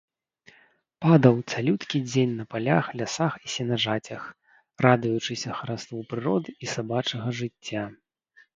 Падаў 1.05 1.35
цалюткі 1.51 1.97
дзень 2.11 2.33
на 2.39 2.45
палях, 2.53 2.89
лясах 3.03 3.33
і 3.45 3.53
сенажацях, 3.57 4.23
радуючыся 4.89 5.49
хараству 5.61 5.99
прыроды 6.15 6.49
і 6.67 6.75
сабачага 6.75 7.27
жыцця. 7.45 7.89